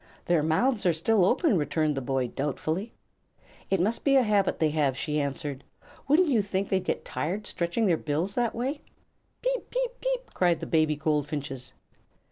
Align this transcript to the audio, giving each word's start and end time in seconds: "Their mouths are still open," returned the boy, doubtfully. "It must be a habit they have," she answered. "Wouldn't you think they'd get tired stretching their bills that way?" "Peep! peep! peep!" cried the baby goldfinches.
"Their 0.25 0.41
mouths 0.41 0.83
are 0.87 0.93
still 0.93 1.23
open," 1.25 1.59
returned 1.59 1.93
the 1.93 2.01
boy, 2.01 2.29
doubtfully. 2.29 2.91
"It 3.69 3.79
must 3.79 4.03
be 4.03 4.15
a 4.15 4.23
habit 4.23 4.57
they 4.57 4.71
have," 4.71 4.97
she 4.97 5.21
answered. 5.21 5.63
"Wouldn't 6.07 6.27
you 6.27 6.41
think 6.41 6.69
they'd 6.69 6.83
get 6.83 7.05
tired 7.05 7.45
stretching 7.45 7.85
their 7.85 7.97
bills 7.97 8.33
that 8.33 8.55
way?" 8.55 8.81
"Peep! 9.43 9.69
peep! 9.69 9.91
peep!" 10.01 10.33
cried 10.33 10.59
the 10.59 10.65
baby 10.65 10.95
goldfinches. 10.95 11.73